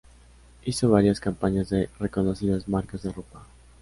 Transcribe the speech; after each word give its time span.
Hizo 0.65 0.89
varias 0.89 1.19
campañas 1.19 1.69
de 1.69 1.87
reconocidas 1.99 2.67
marcas 2.67 3.03
de 3.03 3.11
ropa. 3.11 3.45